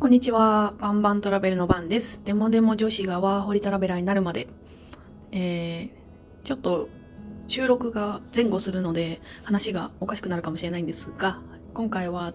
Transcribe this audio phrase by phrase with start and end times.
[0.00, 0.72] こんにちは。
[0.78, 2.22] バンバントラベルの番です。
[2.24, 4.48] デモデモ女子がワーホリトラベラーになるまで。
[5.30, 6.88] えー、ちょっと
[7.48, 11.42] 収録が前後するので話がおかしくなるかもしれないんですが、
[11.74, 12.32] 今回は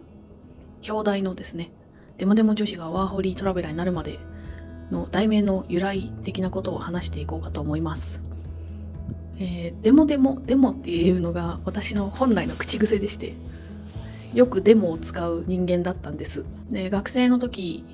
[0.87, 1.71] 表題のですね、
[2.19, 4.19] デモデモ女子がワーホリトラベラーになるまで
[4.91, 8.21] の題名の由来的なことを話していこうかと思います。
[9.39, 13.33] えー、デモデモ、デモっていうのが私の本来の口癖でして、
[14.35, 16.45] よくデモを使う人間だったんです。
[16.69, 17.85] で、学生の時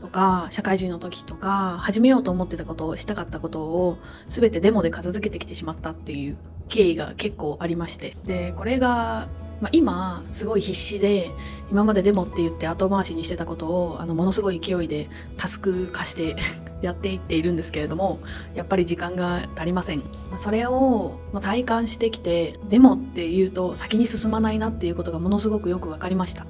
[0.00, 6.38] とか、社会人の時とか、始めようと思ってたことをしたかったことを、全てデモで片付けてきてしまったっていう
[6.70, 8.16] 経緯が結構ありまして。
[8.24, 9.28] で、これが、
[9.60, 11.30] まあ、今、すごい必死で、
[11.70, 16.36] 今までデモって言って後回しにしてたことを、あの、ものすごい勢いでタスク化して
[16.80, 18.20] やっていっているんですけれども、
[18.54, 20.02] やっぱり時間が足りません。
[20.36, 26.46] それを体感してきて、デモって言うと先に進まないなっていうことがものすごくよくわかりました。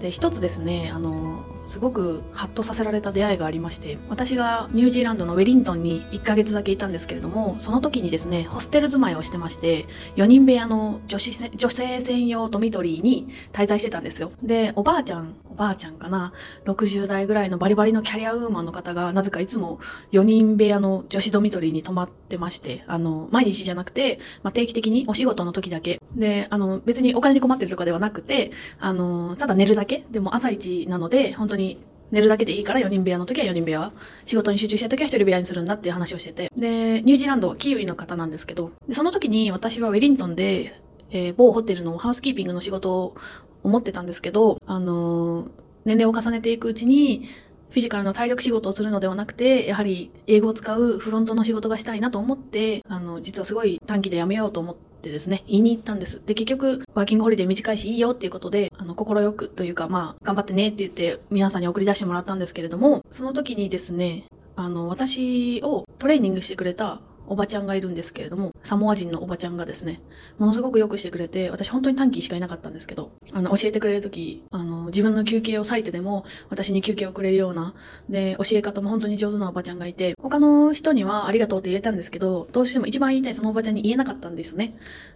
[0.00, 14.32] で、一つですね、あの、すごくハッとさせられた出会いがありまして、私がニュージーランドのウェリントンに1ヶ月だけいたんですけれども、その時にですね、ホステル住まいをしてまして、4人部屋の女子女性専用ドミトリーに滞在してたんですよ。
[14.42, 16.32] で、おばあちゃん、おばあちゃんかな、
[16.64, 19.78] 60代ぐらいのバリバリのキャリアウーマンの方が、なぜかいつも
[20.10, 26.02] 4人部屋の女子ドミトリーに泊まってまして、あの、毎日じゃなくて、まあ、定期的にお仕事の時だけ。
[26.16, 30.04] で、あの、別にお金に困ってるとかではなくて、あの、ただ寝るだけ。
[30.10, 31.78] でも朝一なので、本当にに
[32.10, 33.92] 寝るだけでいいから4人部屋の時は4人部屋。
[34.24, 36.50] 仕事に集中した時は1人部屋にするんだっていう話をしてて。
[36.56, 40.74] で、ニュージーランド、キーウィの方なんですけど、でその時に私はウェリントンで、
[41.10, 43.16] えー某ホテルのハウスキーピングの仕事を
[43.62, 45.50] 思ってたんですけど、あのー
[45.84, 47.22] 年齢を重ねていくうちに、
[47.70, 56.22] フィジカルの体力仕事をするのではなくて、やはり英語を使うフロントの仕事がしたいなと思って、あの、実はすごい短期で辞めようと思ってってですね、言いに行ったんです。
[56.24, 64.24] で、結局、ワーキングホリデー短いしいいよっていうことで、あの、心よくというか、まあ、頑張ってねって言って皆さんに送り出してもらったんですけれども、その時にですね、
[64.56, 67.00] あの、私をトレーニングしてくれた
[67.30, 70.00] おばちゃんがいるんですけれども、サモア人のおばちゃんがですね、
[70.38, 77.72] ものすごくよくしてくれて、私本当に短期しかいなかったんですけど、あの、教えてくれるとき、あの、自分の休憩を割いてでも、私に休憩をくれるような、
[78.08, 84.74] で、教え方も本当に上手なおばちゃんがいて、他の人にはありがとうって言えたんですけど、どうしても一番言いたいそのおばちゃんに言えなかったんですね。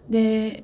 [0.09, 0.63] で、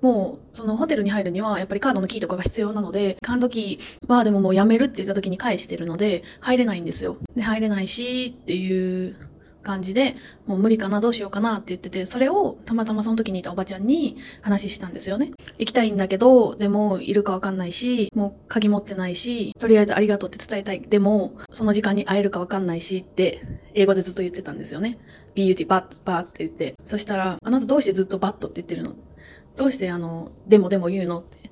[0.00, 7.16] もう、そのホテルに入るには、やっぱりカードのキーとかが必要なので、カードキーはでももう辞めるって言った時に返してるので、入れないんですよ。
[7.34, 9.16] で、入れないし、っていう
[9.64, 10.14] 感じで、
[10.46, 15.32] もう無理かな、どうしようかなって言ってて、それをたまたまその時にいたおばちゃんに話したんですよね。
[15.58, 20.80] 行きたいんだけど、でもいるかわかんないし、もう鍵持ってないし、とりあえずありがとうって伝えたい。
[20.80, 23.40] でも、その時間に会えるかわかんないしって、
[23.74, 24.98] 英語でずっと言ってたんですよね。
[25.34, 26.74] BUT、バット、バッって言って。
[26.84, 28.92] そしたら、あなたどうしてずっとバットって言ってるの？
[29.56, 31.20] どうしてあの、でもでも言うの？
[31.20, 31.43] って。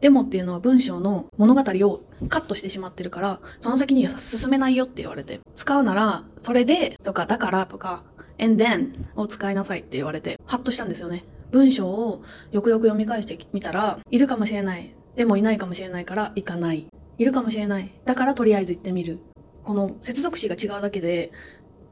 [0.00, 5.40] でもっていうのは文章の物語をカットしてしまってるから、その先には進めないよって言われて。
[5.54, 8.02] 使うなら、それで、とか、だからとか、
[8.40, 11.24] and then を使いなさいって言われて、ハッとしたんですよね。
[11.50, 12.22] 文章を
[12.52, 14.94] よくよく読み返してみたら、いるかもしれない。
[15.16, 16.86] でもいないかもしれないから行かない。
[17.18, 17.90] いるかもしれない。
[18.04, 19.18] だからとりあえず行ってみる。
[19.64, 21.32] この接続詞が違うだけで、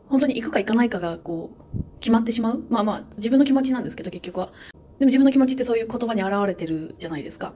[0.09, 2.63] 本当に行くか行かないかがこう、決まってしまう。
[2.71, 4.53] まあまあ、自分の気持ちなんですけど、結局は。
[4.99, 7.53] でも自分の気持ちってそういう言葉に現れてるじゃないですか。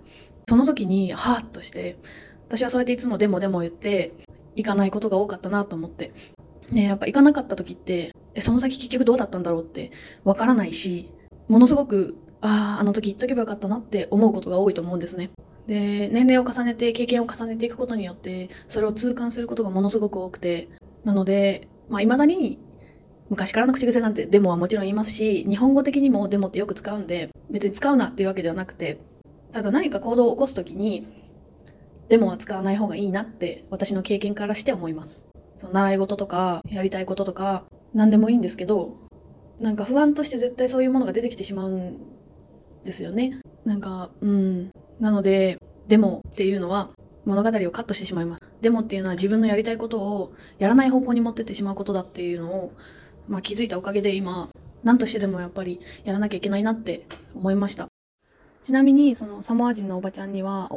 [0.50, 1.96] その時に、はーっとして、
[2.48, 4.14] 私はそうやっていつもでもでも言って、
[4.56, 6.10] 行かないことが多かったなと思って。
[6.72, 9.92] ねやっぱ行かなかった時って、え、その先結局どうだったんだろうって
[10.24, 11.12] わからないし、
[11.46, 15.30] ものすごく、ああ、あの時言っとけばよかったなって思うことが多いと思うんですね。
[15.68, 20.68] で、年齢を重ねて、経験を重ねていくことによって、それを痛感することがものすごく多くて、
[21.04, 22.58] なので、まあ、未だに
[23.28, 28.98] 昔からの口癖なんてデモはもちろん言いますし、日本語的にもデモってよく使うんで、別に使うなっていうわけではなくて、
[29.52, 31.06] ただ何か行動を起こすときに、
[32.08, 35.26] デモは使わない方がいいなって私の経験からして思います。
[35.54, 38.96] その習い事とか、やりたいこととか、何でもいいんですけど、
[39.60, 42.00] なんか不安として絶対そういうものが出てきてしまうん
[42.84, 43.40] ですよね。
[43.64, 44.70] なんか、うん。
[44.98, 45.58] なので、
[45.88, 46.90] デモっていうのは
[47.24, 48.40] 物語をカットしてしまいます。
[48.60, 52.72] デモっていうのは自分のやりたいことをやらない方向に持ってってしまうことだっていうのを、
[53.28, 54.48] まあ気づいたおかげで今、
[54.82, 57.88] 何としてでもやっぱりやらなきゃいけないなって思いました。
[58.62, 60.70] ちなみに、そのサモア人のおばちゃんには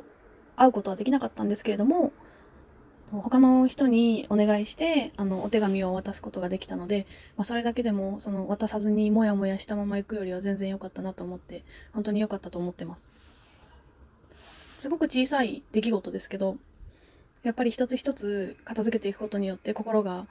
[0.56, 2.12] 会うことはできなかったんですけれども、
[3.12, 7.06] 他の人にお願いして、あの、お手紙を渡すことができたので、
[7.38, 11.64] まあ、それだけでも、その、渡さずにもやもやしたまま行くよりは全然良かったなと思って、
[11.94, 13.14] 本当に良かったと思ってます。
[14.80, 16.58] すごく小さい出来事ですけど、
[17.44, 20.28] やっぱり一つ一つ片付けていくことによって心が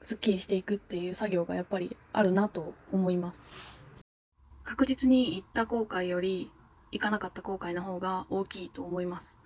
[0.00, 3.48] スッキリしていくっていう作業がやっぱりあるなと思います。
[4.64, 6.50] 確実に行った後悔より
[6.92, 9.38] 行かなかった後悔の方が大きいと思います。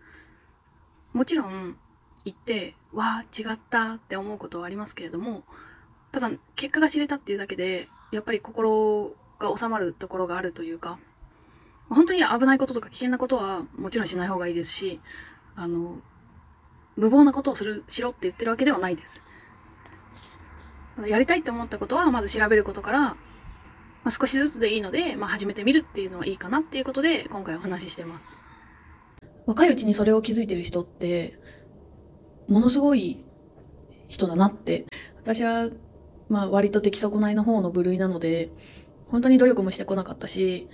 [1.12, 1.76] もちろん、
[2.25, 5.44] 行って、わあ、違ったって思うことはありますけれども、
[6.12, 10.99] ただ、結果が知れたっていうだけで、やっぱり心が収まるところがあるというか、
[11.88, 15.00] 本当に危ないこととか危険なことはもちろんしない方がいいですし、
[15.55, 15.99] あの、
[16.96, 19.20] 無謀なことをする、しろって言ってるわけではないです。
[21.06, 23.17] やりたいって思ったことは、まず調べることから、
[24.05, 28.39] まあ、少しずつでいいので、まあ、始めてみるっていうのはいいかなっていうことで、今回お話ししてます。
[29.47, 31.39] 若いうちにそれを気づいてる人って、
[32.47, 33.25] ものすごい
[34.06, 34.85] 人だなって。
[35.23, 35.71] 私は、
[36.29, 38.51] まあ、割と出来損ないの方の部類なので、
[39.09, 40.69] 本当に努力もしてこなかったし、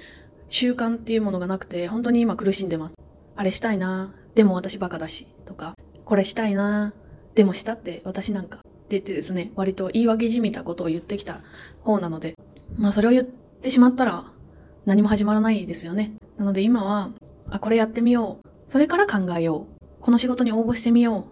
[0.48, 2.96] 習慣っていうものがなくて、本当に今苦しんでます。
[3.36, 5.74] あれしたいな、でも私バカだし、とか、
[6.04, 6.94] これしたいな、
[7.36, 11.42] でもしたって私なんか、って言ってですね、割と言い訳じみたことを言ってきた
[11.82, 12.34] 方なので、
[12.78, 14.24] まあそれを言ってしまったら
[14.86, 16.12] 何も始まらないですよね。
[16.38, 17.10] なので今は、
[17.50, 18.48] あ、これやってみよう。
[18.66, 19.84] それから考えよう。
[20.00, 21.24] この仕事に応募してみよう。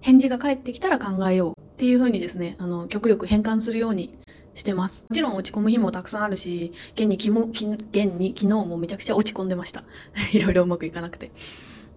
[0.00, 1.52] 返事が返ってきたら考えよう。
[1.60, 4.16] っていう風にですね、あの、極力変換するように
[4.54, 5.04] してます。
[5.08, 9.84] もちろん落ち込む日もたくさんあるし、現にきも、き現に昨日もめちゃくちゃ落ち込んでました。
[10.32, 11.32] いろいろうまくいかなくて。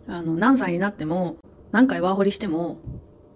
[0.08, 1.38] あの、何歳になっても、
[1.72, 2.80] 何回ワーホリしても、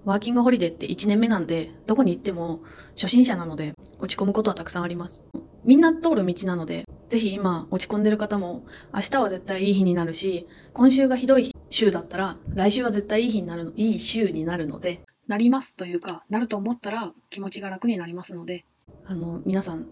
[0.05, 2.61] ワーキングホリデーって1年目なんで、どこに行っても
[2.95, 5.25] 初心者なので、落ち込むことはたくさんあります。
[5.63, 18.65] みんな通る道なので、ぜひ今落ち込んでる方も、明日は絶対いい日になるし、今週がひどい週だったら、来週は絶対いい日になるの、いい週になるので、なりますというか、なると思ったら気持ちが楽になりますので、
[19.05, 19.87] あの、皆さん、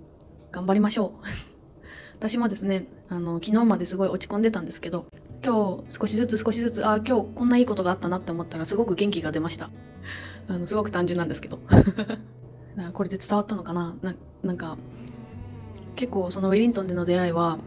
[0.51, 1.25] 頑張りましょう。
[2.15, 5.05] 私もですね、あの、昨日まですごい落ち込んでたんですけど、
[5.43, 9.69] 今日少しずつ少しずつ、あ、今日こんないいことがあったなって思ったらすごく元気が出ました。
[10.47, 11.59] あの、すごく単純なんですけど。
[12.93, 13.95] これで伝わったのかな？
[14.01, 14.77] ななんか、
[15.95, 17.59] 結構そのウェリントンでの出会いは、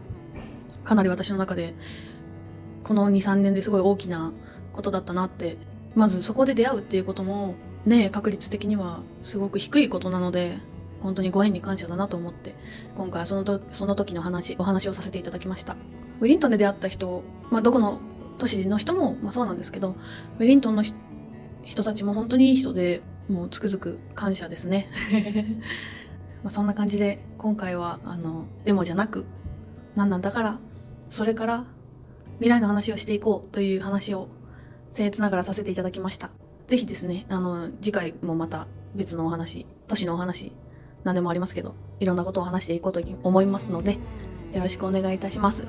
[0.83, 1.75] かなり私の中で、
[2.83, 4.33] この2、3年ですごい大きな
[4.73, 5.57] ことだったなって。
[5.95, 7.55] まずそこで出会うっていうことも、
[7.85, 10.57] ね、確率的にはすごく低いことなので、
[11.01, 12.55] 本当にご縁に感謝だなと思って、
[12.95, 15.77] 今回はそのとその時の話、お話をさせていただきました。
[16.19, 17.99] ウェリントンで出会った人、まあどこの
[18.37, 19.95] 都市の人も、まあそうなんですけど、
[20.39, 20.95] ウェリントンの人
[21.65, 24.87] 人たちも本当にいい人で、もうつくづく感謝ですね。
[26.43, 29.25] まそんな感じで、今回は、あの、デモじゃなく、
[29.95, 30.59] 何なんだから、
[31.09, 31.65] それから、
[32.37, 34.29] 未来の話をしていこうという話を、
[34.91, 36.29] 僭越ながらさせていただきました。
[36.67, 40.51] ぜひですね、あの、次回もまた別のお話、都市のお話、
[41.03, 43.93] 何でもありますけど、いろんなことを話していこうと思いますので、
[44.53, 45.65] よろしくお願いいたします。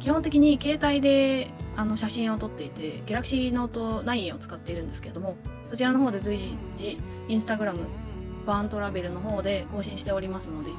[0.00, 5.36] 基本的に携帯であの写真を撮っていて、Galaxy Note 9を使っているんですけれども、
[5.66, 6.98] そちらの方で随時、
[7.28, 7.80] インスタグラム、
[8.46, 10.70] バーントラベルの方で更新しておりますので、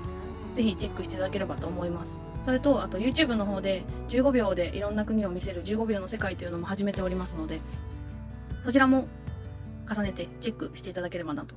[0.53, 2.21] ぜひチェックしていただければと思います。
[2.41, 7.59] それと、あと YouTube の方で15秒でいろんな国を見せる15秒の世界というのも始めておりますので、
[8.63, 9.07] そちらも
[9.89, 11.55] 重ねてチェックしていただければなと。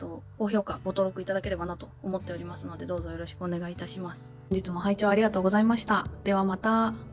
[0.00, 4.34] と、高評価、ご登録いただければなと思っておりますので、どうぞよろしくお願いいたします。
[4.50, 6.06] 本日も拝聴ありがとうございました。
[6.24, 7.09] ではまた。